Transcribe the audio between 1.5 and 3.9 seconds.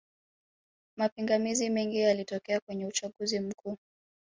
mengi yalitokea kwenye uchaguzi mkuu